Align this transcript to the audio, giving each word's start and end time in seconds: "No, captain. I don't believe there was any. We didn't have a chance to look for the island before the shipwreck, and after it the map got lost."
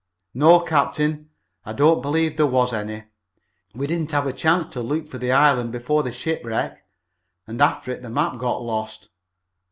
"No, 0.33 0.59
captain. 0.59 1.29
I 1.63 1.73
don't 1.73 2.01
believe 2.01 2.35
there 2.35 2.47
was 2.47 2.73
any. 2.73 3.03
We 3.75 3.85
didn't 3.85 4.11
have 4.13 4.25
a 4.25 4.33
chance 4.33 4.73
to 4.73 4.81
look 4.81 5.07
for 5.07 5.19
the 5.19 5.31
island 5.31 5.71
before 5.71 6.01
the 6.01 6.11
shipwreck, 6.11 6.83
and 7.45 7.61
after 7.61 7.91
it 7.91 8.01
the 8.01 8.09
map 8.09 8.39
got 8.39 8.63
lost." 8.63 9.09